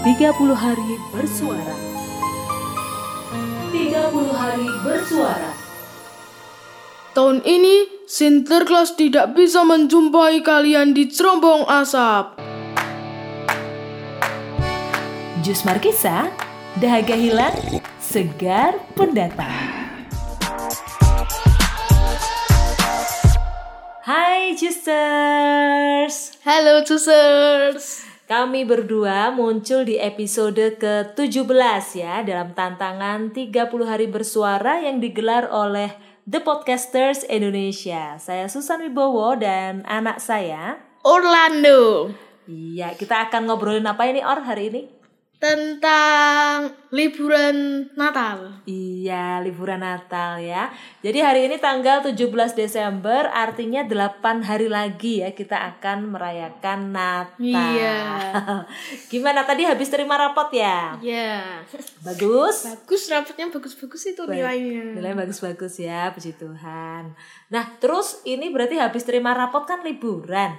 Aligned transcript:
30 0.00 0.32
hari 0.56 0.96
bersuara. 1.12 1.76
30 3.68 4.32
hari 4.32 4.68
bersuara. 4.80 5.52
Tahun 7.12 7.44
ini, 7.44 8.08
Sinterklas 8.08 8.96
tidak 8.96 9.36
bisa 9.36 9.60
menjumpai 9.60 10.40
kalian 10.40 10.96
di 10.96 11.04
cerombong 11.04 11.68
asap. 11.68 12.32
Jus 15.44 15.60
Markisa, 15.68 16.32
dahaga 16.80 17.20
hilang, 17.20 17.84
segar 18.00 18.80
pendatang. 18.96 19.52
Hai 24.00 24.56
Justers, 24.56 26.40
Halo, 26.40 26.88
Jusers. 26.88 28.09
Kami 28.30 28.62
berdua 28.62 29.34
muncul 29.34 29.82
di 29.82 29.98
episode 29.98 30.78
ke-17 30.78 31.98
ya 31.98 32.22
dalam 32.22 32.54
tantangan 32.54 33.34
30 33.34 33.50
hari 33.82 34.06
bersuara 34.06 34.78
yang 34.78 35.02
digelar 35.02 35.50
oleh 35.50 35.98
The 36.30 36.38
Podcasters 36.38 37.26
Indonesia. 37.26 38.22
Saya 38.22 38.46
Susan 38.46 38.86
Wibowo 38.86 39.34
dan 39.34 39.82
anak 39.82 40.22
saya. 40.22 40.78
Orlando. 41.02 42.14
Iya, 42.46 42.94
kita 42.94 43.26
akan 43.26 43.50
ngobrolin 43.50 43.90
apa 43.90 44.06
ini 44.06 44.22
Or 44.22 44.46
hari 44.46 44.70
ini? 44.70 44.99
Tentang 45.40 46.68
liburan 46.92 47.88
Natal. 47.96 48.60
Iya, 48.68 49.40
liburan 49.40 49.80
Natal 49.80 50.36
ya. 50.36 50.68
Jadi 51.00 51.16
hari 51.24 51.48
ini 51.48 51.56
tanggal 51.56 52.04
17 52.04 52.28
Desember 52.52 53.24
artinya 53.32 53.80
8 53.88 54.44
hari 54.44 54.68
lagi 54.68 55.24
ya 55.24 55.32
kita 55.32 55.56
akan 55.56 56.12
merayakan 56.12 56.92
Natal. 56.92 57.40
Iya. 57.40 57.96
Gimana 59.12 59.48
tadi 59.48 59.64
habis 59.64 59.88
terima 59.88 60.20
rapot 60.20 60.52
ya? 60.52 61.00
Ya. 61.00 61.64
Bagus. 62.04 62.68
Bagus, 62.68 63.08
rapatnya 63.08 63.48
bagus-bagus 63.48 64.12
itu 64.12 64.28
nilainya. 64.28 64.92
Nilai 64.92 65.16
bagus-bagus 65.16 65.80
ya, 65.80 66.12
puji 66.12 66.36
Tuhan. 66.36 67.16
Nah, 67.48 67.64
terus 67.80 68.20
ini 68.28 68.52
berarti 68.52 68.76
habis 68.76 69.08
terima 69.08 69.32
rapot 69.32 69.64
kan 69.64 69.80
liburan. 69.88 70.52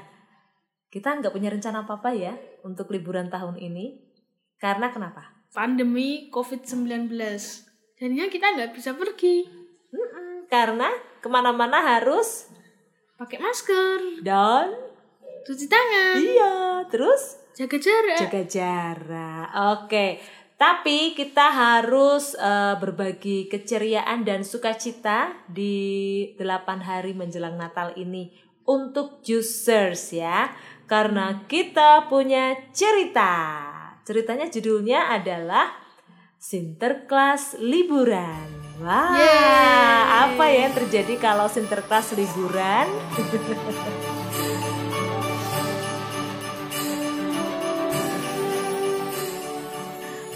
Kita 0.90 1.22
nggak 1.22 1.30
punya 1.30 1.54
rencana 1.54 1.86
apa-apa 1.86 2.18
ya 2.18 2.34
untuk 2.66 2.90
liburan 2.90 3.30
tahun 3.30 3.62
ini. 3.62 4.11
Karena 4.62 4.94
kenapa? 4.94 5.34
Pandemi 5.50 6.30
COVID-19. 6.30 7.10
Jadinya 7.98 8.30
kita 8.30 8.54
nggak 8.54 8.72
bisa 8.78 8.94
pergi. 8.94 9.44
Mm-mm, 9.92 10.46
karena 10.48 10.88
ke 11.20 11.28
mana-mana 11.28 11.82
harus 11.82 12.48
Pakai 13.22 13.38
masker, 13.38 14.26
dan 14.26 14.74
cuci 15.46 15.70
tangan, 15.70 16.18
Iya, 16.18 16.56
terus 16.90 17.38
jaga 17.54 17.78
jarak. 17.78 18.18
jaga 18.18 18.42
jarak. 18.50 19.48
Oke. 19.78 20.18
Tapi 20.58 21.14
kita 21.14 21.54
harus 21.54 22.34
eh, 22.34 22.74
berbagi 22.82 23.46
keceriaan 23.46 24.26
dan 24.26 24.42
sukacita 24.42 25.38
di 25.46 26.34
8 26.34 26.82
hari 26.82 27.14
menjelang 27.14 27.62
Natal 27.62 27.94
ini 27.94 28.34
untuk 28.66 29.22
juicers 29.22 30.18
ya. 30.18 30.50
Karena 30.90 31.46
kita 31.46 32.10
punya 32.10 32.58
cerita. 32.74 33.62
Ceritanya 34.02 34.50
judulnya 34.50 35.14
adalah 35.14 35.78
Sinterklas 36.42 37.54
liburan. 37.62 38.50
Wah, 38.82 39.14
Yeay. 39.14 40.26
apa 40.26 40.46
ya 40.50 40.66
yang 40.66 40.74
terjadi 40.74 41.14
kalau 41.22 41.46
Sinterklas 41.46 42.18
liburan? 42.18 42.90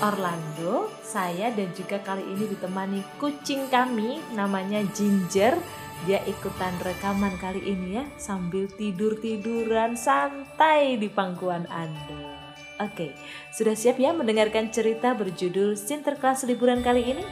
Orlando, 0.06 0.94
saya 1.02 1.50
dan 1.50 1.74
juga 1.74 1.98
kali 2.06 2.22
ini 2.22 2.54
ditemani 2.54 3.02
kucing 3.18 3.66
kami 3.74 4.22
namanya 4.38 4.86
Ginger. 4.94 5.58
Dia 6.06 6.22
ikutan 6.30 6.78
rekaman 6.86 7.34
kali 7.42 7.66
ini 7.66 7.98
ya 7.98 8.06
sambil 8.22 8.70
tidur-tiduran 8.70 9.98
santai 9.98 11.02
di 11.02 11.10
pangkuan 11.10 11.66
Anda. 11.74 12.35
Oke, 12.76 13.16
sudah 13.56 13.72
siap 13.72 13.96
ya 13.96 14.12
mendengarkan 14.12 14.68
cerita 14.68 15.16
berjudul 15.16 15.80
Sinterklas 15.80 16.44
liburan 16.44 16.84
kali 16.84 17.08
ini? 17.08 17.24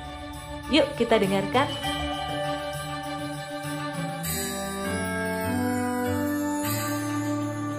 Yuk 0.72 0.88
kita 0.96 1.20
dengarkan. 1.20 1.68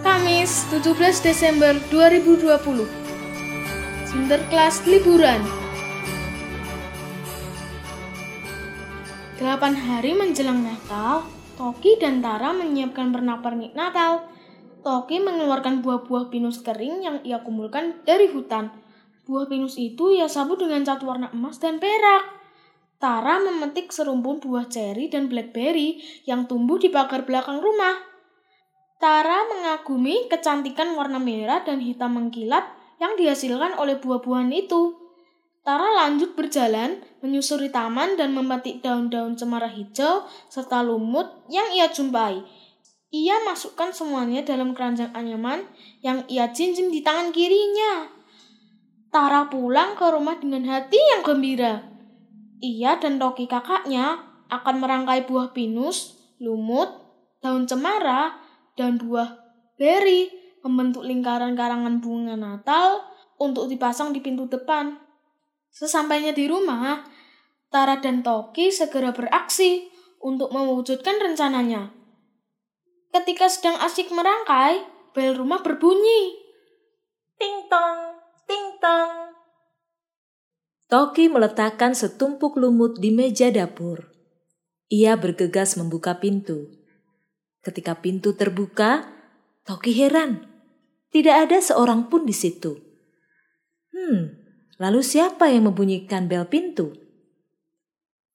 Kamis 0.04 0.68
17 0.68 1.24
Desember 1.24 1.72
2020 1.88 2.52
Sinterklas 4.12 4.84
liburan 4.84 5.40
8 9.40 9.72
hari 9.72 10.12
menjelang 10.12 10.60
Natal, 10.60 11.24
Toki 11.56 11.96
dan 11.96 12.20
Tara 12.20 12.52
menyiapkan 12.52 13.08
pernak-pernik 13.08 13.72
Natal. 13.72 14.33
Toki 14.84 15.16
mengeluarkan 15.16 15.80
buah-buah 15.80 16.28
pinus 16.28 16.60
kering 16.60 17.00
yang 17.00 17.16
ia 17.24 17.40
kumpulkan 17.40 18.04
dari 18.04 18.28
hutan. 18.28 18.68
Buah 19.24 19.48
pinus 19.48 19.80
itu 19.80 20.12
ia 20.12 20.28
sapu 20.28 20.60
dengan 20.60 20.84
cat 20.84 21.00
warna 21.00 21.32
emas 21.32 21.56
dan 21.56 21.80
perak. 21.80 22.28
Tara 23.00 23.40
memetik 23.40 23.88
serumpun 23.88 24.44
buah 24.44 24.68
ceri 24.68 25.08
dan 25.08 25.32
blackberry 25.32 26.04
yang 26.28 26.44
tumbuh 26.44 26.76
di 26.76 26.92
pagar 26.92 27.24
belakang 27.24 27.64
rumah. 27.64 27.96
Tara 29.00 29.48
mengagumi 29.48 30.28
kecantikan 30.28 30.92
warna 30.92 31.16
merah 31.16 31.64
dan 31.64 31.80
hitam 31.80 32.20
mengkilat 32.20 32.68
yang 33.00 33.16
dihasilkan 33.16 33.80
oleh 33.80 33.96
buah-buahan 33.96 34.52
itu. 34.52 35.00
Tara 35.64 35.96
lanjut 35.96 36.36
berjalan, 36.36 37.00
menyusuri 37.24 37.72
taman 37.72 38.20
dan 38.20 38.36
memetik 38.36 38.84
daun-daun 38.84 39.32
cemara 39.32 39.72
hijau 39.72 40.28
serta 40.52 40.84
lumut 40.84 41.32
yang 41.48 41.72
ia 41.72 41.88
jumpai. 41.88 42.44
Ia 43.14 43.46
masukkan 43.46 43.94
semuanya 43.94 44.42
dalam 44.42 44.74
keranjang 44.74 45.14
anyaman 45.14 45.62
yang 46.02 46.26
ia 46.26 46.50
cincin 46.50 46.90
di 46.90 46.98
tangan 46.98 47.30
kirinya. 47.30 48.10
Tara 49.14 49.46
pulang 49.46 49.94
ke 49.94 50.02
rumah 50.10 50.34
dengan 50.42 50.66
hati 50.66 50.98
yang 50.98 51.22
gembira. 51.22 51.86
Ia 52.58 52.98
dan 52.98 53.22
Toki 53.22 53.46
kakaknya 53.46 54.18
akan 54.50 54.82
merangkai 54.82 55.30
buah 55.30 55.54
pinus, 55.54 56.18
lumut, 56.42 56.90
daun 57.38 57.70
cemara, 57.70 58.34
dan 58.74 58.98
buah 58.98 59.38
beri 59.78 60.34
membentuk 60.66 61.06
lingkaran 61.06 61.54
karangan 61.54 62.02
bunga 62.02 62.34
Natal 62.34 62.98
untuk 63.38 63.70
dipasang 63.70 64.10
di 64.10 64.18
pintu 64.18 64.50
depan. 64.50 64.98
Sesampainya 65.70 66.34
di 66.34 66.50
rumah, 66.50 67.06
Tara 67.70 68.02
dan 68.02 68.26
Toki 68.26 68.74
segera 68.74 69.14
beraksi 69.14 69.86
untuk 70.18 70.50
mewujudkan 70.50 71.22
rencananya. 71.22 72.03
Ketika 73.14 73.46
sedang 73.46 73.78
asik 73.78 74.10
merangkai, 74.10 74.82
bel 75.14 75.38
rumah 75.38 75.62
berbunyi. 75.62 76.34
Ting 77.38 77.70
tong, 77.70 78.18
ting 78.42 78.74
tong. 78.82 79.38
Toki 80.90 81.30
meletakkan 81.30 81.94
setumpuk 81.94 82.58
lumut 82.58 82.98
di 82.98 83.14
meja 83.14 83.54
dapur. 83.54 84.10
Ia 84.90 85.14
bergegas 85.14 85.78
membuka 85.78 86.18
pintu. 86.18 86.74
Ketika 87.62 88.02
pintu 88.02 88.34
terbuka, 88.34 89.06
Toki 89.62 89.94
heran. 89.94 90.50
Tidak 91.14 91.32
ada 91.32 91.62
seorang 91.62 92.10
pun 92.10 92.26
di 92.26 92.34
situ. 92.34 92.74
Hmm, 93.94 94.42
lalu 94.82 95.06
siapa 95.06 95.54
yang 95.54 95.70
membunyikan 95.70 96.26
bel 96.26 96.50
pintu? 96.50 96.90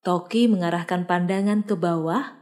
Toki 0.07 0.47
mengarahkan 0.47 1.03
pandangan 1.03 1.67
ke 1.67 1.75
bawah 1.75 2.38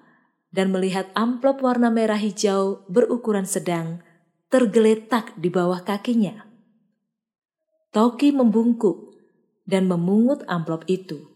dan 0.52 0.72
melihat 0.72 1.12
amplop 1.14 1.60
warna 1.64 1.92
merah 1.92 2.20
hijau 2.20 2.88
berukuran 2.88 3.44
sedang 3.44 4.04
tergeletak 4.48 5.36
di 5.36 5.52
bawah 5.52 5.84
kakinya. 5.84 6.48
Toki 7.92 8.32
membungkuk 8.32 9.16
dan 9.68 9.88
memungut 9.92 10.44
amplop 10.48 10.88
itu. 10.88 11.28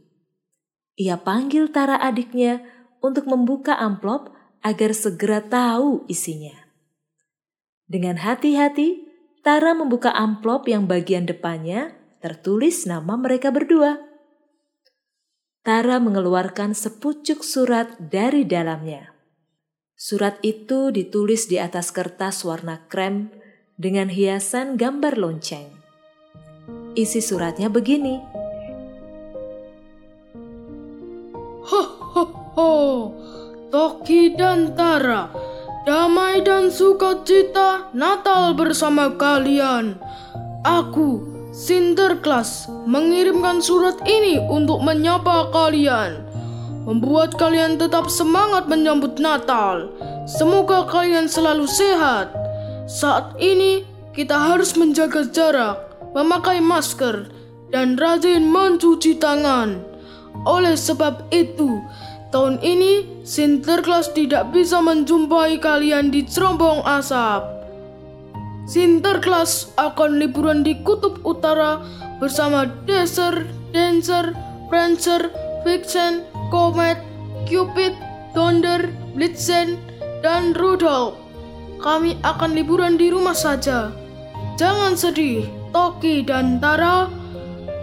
Ia 0.96 1.20
panggil 1.20 1.72
Tara 1.72 2.00
adiknya 2.00 2.64
untuk 3.02 3.28
membuka 3.28 3.76
amplop 3.76 4.32
agar 4.62 4.94
segera 4.94 5.42
tahu 5.42 6.06
isinya. 6.06 6.54
Dengan 7.90 8.22
hati-hati, 8.22 9.10
Tara 9.42 9.74
membuka 9.74 10.14
amplop 10.14 10.70
yang 10.70 10.86
bagian 10.86 11.26
depannya 11.26 11.98
tertulis 12.22 12.86
nama 12.86 13.18
mereka 13.18 13.50
berdua. 13.50 14.11
Tara 15.62 16.02
mengeluarkan 16.02 16.74
sepucuk 16.74 17.46
surat 17.46 17.94
dari 18.02 18.50
dalamnya. 18.50 19.14
Surat 19.94 20.42
itu 20.42 20.90
ditulis 20.90 21.46
di 21.46 21.62
atas 21.62 21.94
kertas 21.94 22.42
warna 22.42 22.90
krem 22.90 23.30
dengan 23.78 24.10
hiasan 24.10 24.74
gambar 24.74 25.22
lonceng. 25.22 25.70
Isi 26.98 27.22
suratnya 27.22 27.70
begini. 27.70 28.18
Ho 31.70 31.84
ho 31.86 32.24
ho, 32.58 32.72
Toki 33.70 34.34
dan 34.34 34.74
Tara, 34.74 35.30
damai 35.86 36.42
dan 36.42 36.74
sukacita 36.74 37.94
Natal 37.94 38.58
bersama 38.58 39.14
kalian. 39.14 40.02
Aku, 40.66 41.31
Sinterklas 41.52 42.72
mengirimkan 42.88 43.60
surat 43.60 44.00
ini 44.08 44.40
untuk 44.40 44.80
menyapa 44.80 45.52
kalian, 45.52 46.24
membuat 46.88 47.36
kalian 47.36 47.76
tetap 47.76 48.08
semangat 48.08 48.72
menyambut 48.72 49.20
Natal. 49.20 49.92
Semoga 50.32 50.88
kalian 50.88 51.28
selalu 51.28 51.68
sehat. 51.68 52.32
Saat 52.88 53.36
ini 53.36 53.84
kita 54.16 54.40
harus 54.40 54.80
menjaga 54.80 55.28
jarak, 55.28 55.92
memakai 56.16 56.64
masker, 56.64 57.28
dan 57.68 58.00
rajin 58.00 58.48
mencuci 58.48 59.20
tangan. 59.20 59.84
Oleh 60.48 60.80
sebab 60.80 61.28
itu, 61.36 61.84
tahun 62.32 62.64
ini 62.64 63.24
Sinterklas 63.28 64.16
tidak 64.16 64.56
bisa 64.56 64.80
menjumpai 64.80 65.60
kalian 65.60 66.16
di 66.16 66.24
cerombong 66.24 66.80
asap. 66.88 67.61
Sinterklas 68.70 69.74
akan 69.76 70.22
liburan 70.22 70.62
di 70.62 70.80
Kutub 70.86 71.20
Utara 71.26 71.82
bersama 72.22 72.70
Dasher, 72.86 73.50
Dancer, 73.74 74.38
Prancer, 74.70 75.34
Vixen, 75.66 76.24
Comet, 76.54 77.02
Cupid, 77.50 77.98
Thunder, 78.38 78.94
Blitzen, 79.18 79.82
dan 80.22 80.54
Rudolph. 80.54 81.18
Kami 81.82 82.22
akan 82.22 82.54
liburan 82.54 82.96
di 82.96 83.10
rumah 83.10 83.34
saja. 83.34 83.90
Jangan 84.62 84.94
sedih, 84.94 85.50
Toki 85.74 86.22
dan 86.22 86.62
Tara. 86.62 87.10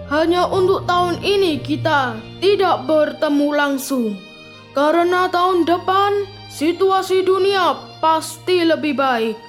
Hanya 0.08 0.46
untuk 0.48 0.86
tahun 0.86 1.20
ini 1.20 1.58
kita 1.60 2.16
tidak 2.38 2.86
bertemu 2.86 3.48
langsung. 3.52 4.14
Karena 4.72 5.26
tahun 5.26 5.66
depan 5.66 6.24
situasi 6.48 7.26
dunia 7.26 7.74
pasti 7.98 8.62
lebih 8.62 8.94
baik. 8.94 9.47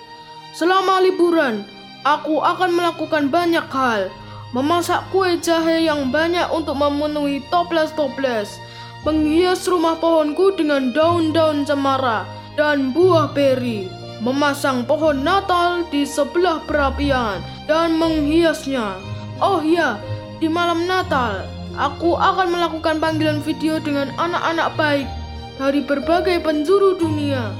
Selama 0.53 0.99
liburan, 1.03 1.61
aku 2.01 2.41
akan 2.41 2.73
melakukan 2.73 3.29
banyak 3.29 3.65
hal. 3.69 4.09
Memasak 4.49 5.05
kue 5.13 5.37
jahe 5.37 5.85
yang 5.85 6.09
banyak 6.09 6.49
untuk 6.49 6.73
memenuhi 6.73 7.45
toples-toples. 7.53 8.57
Menghias 9.05 9.69
rumah 9.69 9.95
pohonku 9.95 10.57
dengan 10.57 10.89
daun-daun 10.89 11.63
cemara 11.63 12.25
dan 12.57 12.91
buah 12.91 13.29
beri. 13.31 13.87
Memasang 14.19 14.83
pohon 14.83 15.23
Natal 15.23 15.87
di 15.87 16.03
sebelah 16.03 16.59
perapian 16.67 17.39
dan 17.69 17.95
menghiasnya. 17.95 18.99
Oh 19.39 19.63
ya, 19.63 19.95
di 20.43 20.51
malam 20.51 20.83
Natal, 20.83 21.47
aku 21.79 22.19
akan 22.19 22.51
melakukan 22.51 22.99
panggilan 22.99 23.39
video 23.39 23.79
dengan 23.79 24.11
anak-anak 24.19 24.75
baik 24.75 25.07
dari 25.55 25.79
berbagai 25.79 26.43
penjuru 26.43 26.99
dunia. 26.99 27.55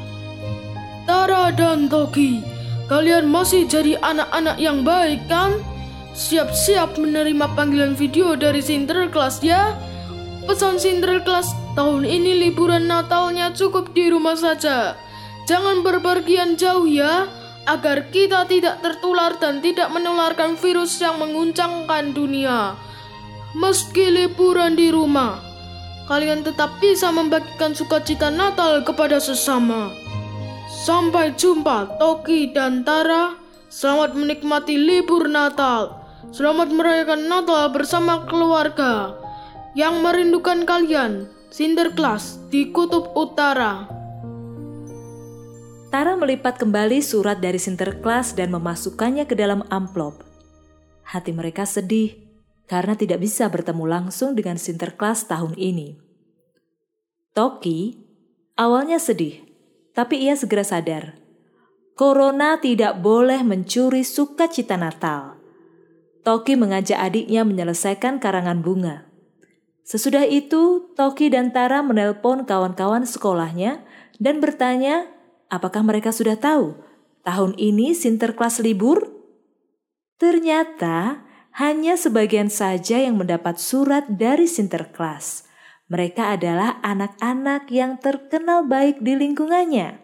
Tara 1.07 1.55
dan 1.55 1.87
Toki, 1.87 2.43
Kalian 2.89 3.29
masih 3.29 3.69
jadi 3.69 4.01
anak-anak 4.01 4.57
yang 4.57 4.81
baik 4.81 5.29
kan? 5.29 5.61
Siap-siap 6.17 6.97
menerima 6.97 7.53
panggilan 7.53 7.93
video 7.93 8.33
dari 8.33 8.65
Sinterklas 8.65 9.45
ya? 9.45 9.77
Pesan 10.49 10.81
Sinterklas, 10.81 11.53
tahun 11.77 12.01
ini 12.01 12.49
liburan 12.49 12.89
Natalnya 12.89 13.53
cukup 13.53 13.93
di 13.93 14.09
rumah 14.09 14.33
saja. 14.33 14.97
Jangan 15.45 15.85
berpergian 15.85 16.57
jauh 16.57 16.89
ya, 16.89 17.29
agar 17.69 18.09
kita 18.09 18.49
tidak 18.49 18.81
tertular 18.81 19.37
dan 19.37 19.61
tidak 19.61 19.93
menularkan 19.93 20.57
virus 20.57 20.97
yang 20.97 21.21
menguncangkan 21.21 22.09
dunia. 22.09 22.73
Meski 23.53 24.09
liburan 24.09 24.73
di 24.73 24.89
rumah, 24.89 25.37
kalian 26.09 26.41
tetap 26.41 26.81
bisa 26.81 27.13
membagikan 27.13 27.77
sukacita 27.77 28.33
Natal 28.33 28.81
kepada 28.81 29.21
sesama. 29.21 30.08
Sampai 30.69 31.33
jumpa 31.33 31.97
Toki 31.97 32.53
dan 32.53 32.85
Tara. 32.85 33.33
Selamat 33.73 34.13
menikmati 34.13 34.77
libur 34.77 35.25
Natal. 35.25 35.97
Selamat 36.29 36.69
merayakan 36.69 37.25
Natal 37.25 37.73
bersama 37.73 38.29
keluarga 38.29 39.17
yang 39.73 40.05
merindukan 40.05 40.69
kalian. 40.69 41.25
Sinterklas 41.49 42.37
di 42.53 42.69
Kutub 42.69 43.17
Utara. 43.17 43.89
Tara 45.89 46.13
melipat 46.13 46.61
kembali 46.61 47.01
surat 47.01 47.41
dari 47.41 47.57
Sinterklas 47.57 48.37
dan 48.37 48.53
memasukkannya 48.53 49.25
ke 49.25 49.33
dalam 49.33 49.65
amplop. 49.73 50.21
Hati 51.01 51.33
mereka 51.33 51.65
sedih 51.65 52.13
karena 52.69 52.93
tidak 52.93 53.25
bisa 53.25 53.49
bertemu 53.49 53.89
langsung 53.89 54.37
dengan 54.37 54.61
Sinterklas 54.61 55.25
tahun 55.25 55.57
ini. 55.57 55.97
Toki 57.33 58.05
awalnya 58.53 59.01
sedih 59.01 59.48
tapi 59.99 60.23
ia 60.23 60.39
segera 60.39 60.63
sadar. 60.63 61.19
Corona 61.99 62.55
tidak 62.63 63.03
boleh 63.03 63.43
mencuri 63.43 64.07
sukacita 64.07 64.79
Natal. 64.79 65.35
Toki 66.23 66.55
mengajak 66.55 66.95
adiknya 66.95 67.43
menyelesaikan 67.43 68.23
karangan 68.23 68.63
bunga. 68.63 69.11
Sesudah 69.83 70.23
itu, 70.23 70.95
Toki 70.95 71.27
dan 71.27 71.51
Tara 71.51 71.83
menelpon 71.83 72.47
kawan-kawan 72.47 73.03
sekolahnya 73.03 73.83
dan 74.23 74.39
bertanya 74.39 75.11
apakah 75.51 75.83
mereka 75.83 76.15
sudah 76.15 76.39
tahu 76.39 76.79
tahun 77.27 77.59
ini 77.59 77.91
Sinterklas 77.91 78.63
libur? 78.63 79.11
Ternyata 80.15 81.27
hanya 81.59 81.99
sebagian 81.99 82.47
saja 82.47 83.03
yang 83.03 83.19
mendapat 83.19 83.59
surat 83.59 84.07
dari 84.07 84.47
Sinterklas. 84.47 85.48
Mereka 85.89 86.37
adalah 86.37 86.77
anak-anak 86.85 87.65
yang 87.73 87.97
terkenal 87.97 88.69
baik 88.69 89.01
di 89.01 89.17
lingkungannya. 89.17 89.97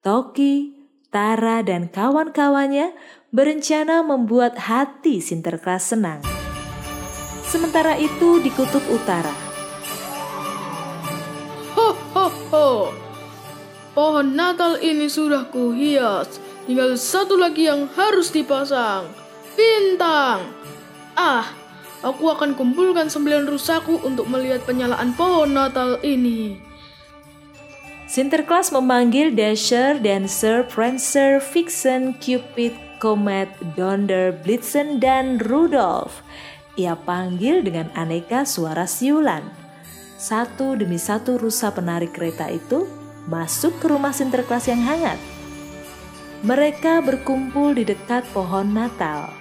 Toki, 0.00 0.80
Tara, 1.12 1.60
dan 1.60 1.92
kawan-kawannya 1.92 2.96
berencana 3.28 4.00
membuat 4.00 4.56
hati 4.56 5.20
Sinterklas 5.20 5.92
senang. 5.92 6.24
Sementara 7.44 8.00
itu 8.00 8.40
di 8.40 8.48
kutub 8.48 8.80
utara. 8.88 9.32
Ho 11.76 11.88
ho 11.92 12.26
ho. 12.48 12.68
Pohon 13.92 14.32
Natal 14.32 14.80
ini 14.80 15.08
sudah 15.12 15.52
kuhias. 15.52 16.40
Tinggal 16.64 16.96
satu 16.96 17.36
lagi 17.36 17.68
yang 17.68 17.92
harus 17.92 18.32
dipasang. 18.32 19.08
Bintang. 19.52 20.48
Ah, 21.12 21.48
Aku 21.98 22.30
akan 22.30 22.54
kumpulkan 22.54 23.10
sembilan 23.10 23.50
rusaku 23.50 23.98
untuk 24.06 24.30
melihat 24.30 24.62
penyalaan 24.62 25.18
pohon 25.18 25.50
Natal 25.50 25.98
ini. 26.06 26.54
Sinterklas 28.08 28.70
memanggil 28.70 29.34
Dasher, 29.34 29.98
Dancer, 29.98 30.64
Prancer, 30.64 31.42
Vixen, 31.42 32.14
Cupid, 32.22 32.72
Comet, 33.02 33.50
Donder, 33.74 34.30
Blitzen, 34.30 35.02
dan 35.02 35.42
Rudolph. 35.42 36.22
Ia 36.78 36.94
panggil 36.94 37.66
dengan 37.66 37.90
aneka 37.98 38.46
suara 38.46 38.86
siulan. 38.86 39.42
Satu 40.16 40.78
demi 40.78 40.96
satu 40.96 41.34
rusa 41.36 41.74
penarik 41.74 42.14
kereta 42.14 42.46
itu 42.46 42.86
masuk 43.26 43.76
ke 43.82 43.90
rumah 43.90 44.14
Sinterklas 44.14 44.70
yang 44.70 44.80
hangat. 44.86 45.18
Mereka 46.46 47.02
berkumpul 47.02 47.74
di 47.74 47.82
dekat 47.82 48.22
pohon 48.30 48.70
Natal. 48.70 49.34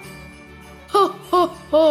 Ho 0.92 1.14
ho 1.30 1.44
ho! 1.70 1.88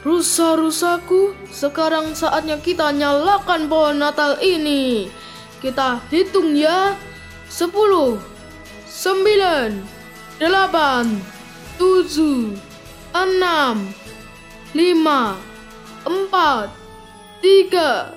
Rusa-rusaku, 0.00 1.36
sekarang 1.52 2.16
saatnya 2.16 2.56
kita 2.56 2.88
nyalakan 2.88 3.68
pohon 3.68 4.00
Natal 4.00 4.40
ini. 4.40 5.12
Kita 5.60 6.00
hitung 6.08 6.56
ya. 6.56 6.96
Sepuluh, 7.50 8.16
sembilan, 8.88 9.76
delapan, 10.40 11.04
tujuh, 11.76 12.56
enam, 13.12 13.92
lima, 14.72 15.36
empat, 16.08 16.72
tiga, 17.44 18.16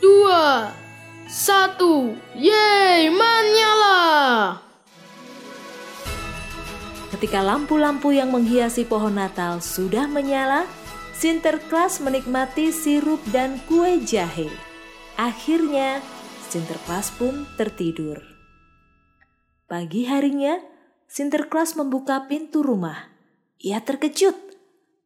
dua, 0.00 0.72
satu. 1.28 2.16
Yeay, 2.32 3.12
menyala! 3.12 4.00
Ketika 7.12 7.44
lampu-lampu 7.44 8.14
yang 8.16 8.32
menghiasi 8.32 8.88
pohon 8.88 9.18
Natal 9.18 9.60
sudah 9.60 10.08
menyala, 10.08 10.64
Sinterklas 11.20 12.00
menikmati 12.00 12.72
sirup 12.72 13.20
dan 13.28 13.60
kue 13.68 14.00
jahe. 14.00 14.48
Akhirnya, 15.20 16.00
Sinterklas 16.48 17.12
pun 17.12 17.44
tertidur. 17.60 18.24
Pagi 19.68 20.08
harinya, 20.08 20.56
Sinterklas 21.12 21.76
membuka 21.76 22.24
pintu 22.24 22.64
rumah. 22.64 23.12
Ia 23.60 23.84
terkejut. 23.84 24.32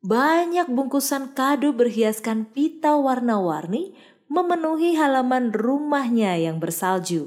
Banyak 0.06 0.70
bungkusan 0.70 1.34
kado 1.34 1.74
berhiaskan 1.74 2.46
pita 2.46 2.94
warna-warni 2.94 3.98
memenuhi 4.30 4.94
halaman 4.94 5.50
rumahnya 5.50 6.38
yang 6.38 6.62
bersalju. 6.62 7.26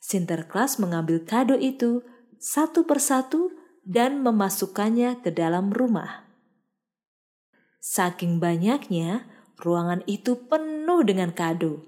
Sinterklas 0.00 0.80
mengambil 0.80 1.20
kado 1.28 1.52
itu 1.52 2.00
satu 2.40 2.88
persatu 2.88 3.52
dan 3.84 4.24
memasukkannya 4.24 5.20
ke 5.20 5.28
dalam 5.36 5.68
rumah. 5.68 6.29
Saking 7.80 8.44
banyaknya, 8.44 9.24
ruangan 9.56 10.04
itu 10.04 10.36
penuh 10.36 11.00
dengan 11.00 11.32
kado. 11.32 11.80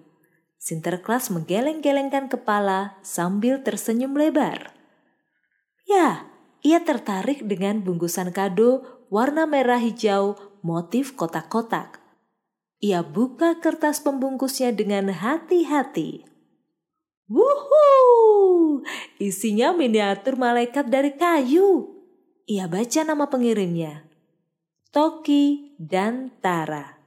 Sinterklas 0.56 1.28
menggeleng-gelengkan 1.28 2.32
kepala 2.32 2.96
sambil 3.04 3.60
tersenyum 3.60 4.16
lebar. 4.16 4.72
Ya, 5.84 6.24
ia 6.64 6.80
tertarik 6.80 7.44
dengan 7.44 7.84
bungkusan 7.84 8.32
kado 8.32 9.04
warna 9.12 9.44
merah 9.44 9.82
hijau 9.82 10.40
motif 10.64 11.12
kotak-kotak. 11.12 12.00
Ia 12.80 13.04
buka 13.04 13.60
kertas 13.60 14.00
pembungkusnya 14.00 14.72
dengan 14.72 15.12
hati-hati. 15.12 16.24
Wuhu! 17.28 18.82
Isinya 19.20 19.70
miniatur 19.76 20.34
malaikat 20.40 20.90
dari 20.90 21.14
kayu. 21.14 22.00
Ia 22.48 22.66
baca 22.66 23.00
nama 23.06 23.30
pengirimnya. 23.30 24.11
Toki 24.92 25.72
dan 25.80 26.28
Tara. 26.44 27.00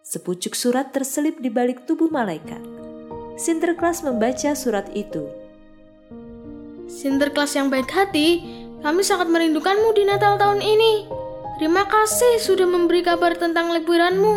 Sepucuk 0.00 0.56
surat 0.56 0.96
terselip 0.96 1.36
di 1.44 1.52
balik 1.52 1.84
tubuh 1.84 2.08
malaikat. 2.08 2.56
Sinterklas 3.36 4.00
membaca 4.00 4.56
surat 4.56 4.88
itu. 4.96 5.28
Sinterklas 6.88 7.52
yang 7.52 7.68
baik 7.68 7.92
hati, 7.92 8.40
kami 8.80 9.04
sangat 9.04 9.28
merindukanmu 9.28 9.92
di 9.92 10.08
Natal 10.08 10.40
tahun 10.40 10.64
ini. 10.64 11.04
Terima 11.60 11.84
kasih 11.84 12.40
sudah 12.40 12.64
memberi 12.64 13.04
kabar 13.04 13.36
tentang 13.36 13.76
liburanmu. 13.76 14.34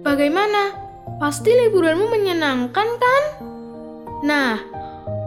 Bagaimana? 0.00 0.80
Pasti 1.20 1.52
liburanmu 1.52 2.08
menyenangkan 2.08 2.88
kan? 2.88 3.22
Nah, 4.24 4.64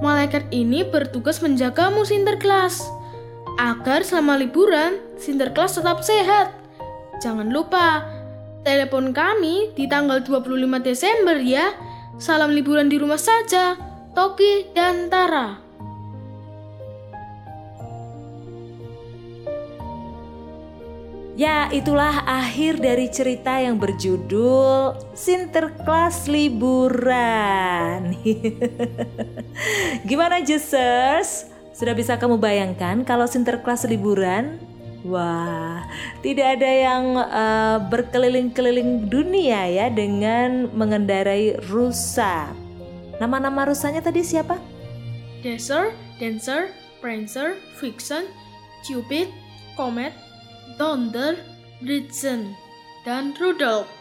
malaikat 0.01 0.49
ini 0.49 0.81
bertugas 0.81 1.45
menjagamu 1.45 2.09
Sinterklas. 2.09 2.81
Agar 3.61 4.01
selama 4.01 4.41
liburan, 4.41 4.97
Sinterklas 5.21 5.77
tetap 5.77 6.01
sehat. 6.01 6.65
Jangan 7.17 7.49
lupa, 7.49 8.05
telepon 8.61 9.09
kami 9.09 9.73
di 9.73 9.89
tanggal 9.89 10.21
25 10.21 10.77
Desember 10.85 11.41
ya. 11.41 11.73
Salam 12.21 12.53
liburan 12.53 12.89
di 12.89 13.01
rumah 13.01 13.17
saja, 13.17 13.73
Toki 14.13 14.69
dan 14.73 15.09
Tara. 15.09 15.65
Ya, 21.37 21.69
itulah 21.69 22.25
akhir 22.25 22.81
dari 22.81 23.13
cerita 23.13 23.61
yang 23.61 23.77
berjudul 23.77 24.97
Sinterklas 25.13 26.25
Liburan. 26.25 28.17
Gimana, 30.09 30.41
Jusers? 30.41 31.45
Sudah 31.77 31.93
bisa 31.93 32.17
kamu 32.17 32.41
bayangkan 32.41 33.05
kalau 33.05 33.29
Sinterklas 33.29 33.85
liburan? 33.85 34.57
Wah, 35.05 35.85
tidak 36.25 36.57
ada 36.57 36.71
yang 36.71 37.05
uh, 37.21 37.77
berkeliling-keliling 37.85 39.05
dunia 39.05 39.69
ya 39.69 39.87
dengan 39.93 40.73
mengendarai 40.73 41.59
rusa. 41.69 42.49
Nama-nama 43.21 43.69
rusanya 43.69 44.01
tadi 44.01 44.25
siapa? 44.25 44.57
Dancer, 45.45 45.93
Dancer, 46.17 46.73
Prancer, 46.97 47.61
Vixen, 47.77 48.25
Cupid, 48.81 49.29
Comet, 49.77 50.13
Donder, 50.81 51.37
Blitzen, 51.81 52.57
dan 53.05 53.37
Rudolph. 53.37 53.97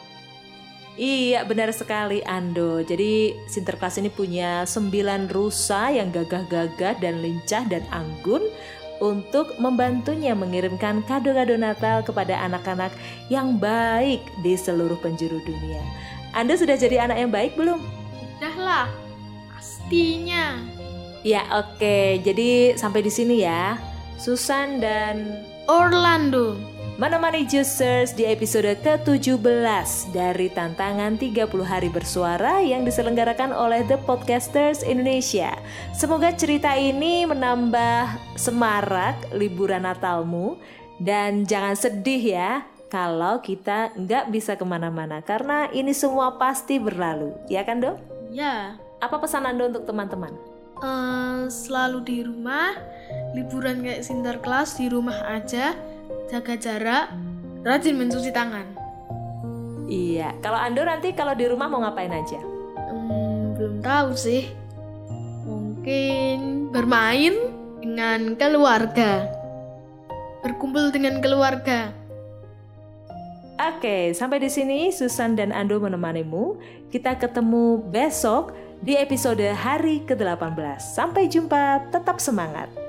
Iya 0.97 1.45
benar 1.45 1.77
sekali 1.77 2.25
Ando 2.25 2.81
Jadi 2.81 3.37
Sinterklas 3.53 4.01
ini 4.01 4.09
punya 4.09 4.65
sembilan 4.65 5.29
rusa 5.29 5.93
yang 5.93 6.09
gagah-gagah 6.09 7.05
dan 7.05 7.21
lincah 7.21 7.69
dan 7.69 7.85
anggun 7.93 8.41
Untuk 8.97 9.61
membantunya 9.61 10.33
mengirimkan 10.33 11.05
kado-kado 11.05 11.61
Natal 11.61 12.01
kepada 12.01 12.41
anak-anak 12.49 12.97
yang 13.29 13.61
baik 13.61 14.25
di 14.41 14.57
seluruh 14.57 14.97
penjuru 15.05 15.37
dunia. 15.45 15.85
Anda 16.33 16.57
sudah 16.57 16.81
jadi 16.81 17.05
anak 17.05 17.17
yang 17.21 17.33
baik 17.33 17.57
belum? 17.61 17.81
Udahlah, 18.41 18.89
pastinya. 19.53 20.57
Ya 21.27 21.45
oke, 21.53 22.21
jadi 22.25 22.77
sampai 22.79 23.05
di 23.05 23.13
sini 23.13 23.45
ya. 23.45 23.77
Susan 24.17 24.81
dan 24.81 25.45
Orlando 25.69 26.57
Menemani 26.97 27.45
Juicers 27.45 28.17
di 28.17 28.25
episode 28.25 28.73
ke-17 28.81 30.17
dari 30.17 30.49
tantangan 30.49 31.21
30 31.21 31.45
hari 31.61 31.93
bersuara 31.93 32.65
yang 32.65 32.89
diselenggarakan 32.89 33.53
oleh 33.53 33.85
The 33.85 34.01
Podcasters 34.01 34.81
Indonesia. 34.81 35.61
Semoga 35.93 36.33
cerita 36.33 36.73
ini 36.73 37.29
menambah 37.29 38.17
semarak 38.41 39.29
liburan 39.37 39.85
Natalmu 39.85 40.57
dan 40.97 41.45
jangan 41.45 41.77
sedih 41.77 42.33
ya 42.33 42.65
kalau 42.89 43.45
kita 43.45 43.93
nggak 43.93 44.33
bisa 44.33 44.57
ke 44.57 44.65
mana-mana 44.65 45.21
karena 45.21 45.69
ini 45.77 45.93
semua 45.93 46.41
pasti 46.41 46.81
berlalu, 46.81 47.37
ya 47.53 47.61
kan 47.69 47.85
dok? 47.85 48.01
Ya. 48.33 48.81
Apa 49.05 49.21
pesan 49.21 49.45
Anda 49.45 49.69
untuk 49.69 49.85
teman-teman? 49.85 50.33
Uh, 50.81 51.45
selalu 51.53 51.99
di 52.09 52.19
rumah, 52.25 52.73
liburan 53.37 53.85
kayak 53.85 54.01
Sinterklas 54.01 54.81
di 54.81 54.89
rumah 54.89 55.21
aja 55.29 55.77
jaga 56.27 56.55
jarak, 56.59 57.05
rajin 57.63 57.95
mencuci 57.99 58.31
tangan. 58.35 58.67
Iya, 59.87 60.35
kalau 60.43 60.59
Ando 60.59 60.83
nanti 60.83 61.15
kalau 61.15 61.39
di 61.39 61.47
rumah 61.47 61.71
mau 61.71 61.79
ngapain 61.83 62.11
aja? 62.11 62.43
Hmm, 62.91 63.55
belum 63.55 63.79
tahu 63.83 64.19
sih. 64.19 64.51
Mungkin 65.47 66.69
bermain 66.75 67.35
dengan 67.79 68.35
keluarga. 68.35 69.31
Berkumpul 70.43 70.91
dengan 70.91 71.23
keluarga. 71.23 71.95
Oke, 73.57 74.13
sampai 74.13 74.43
di 74.43 74.51
sini 74.53 74.91
Susan 74.93 75.39
dan 75.39 75.55
Ando 75.55 75.79
menemanimu. 75.79 76.59
Kita 76.91 77.17
ketemu 77.17 77.81
besok 77.89 78.53
di 78.83 78.99
episode 78.99 79.47
hari 79.55 80.05
ke-18. 80.05 80.77
Sampai 80.83 81.31
jumpa, 81.31 81.89
tetap 81.89 82.21
semangat. 82.21 82.86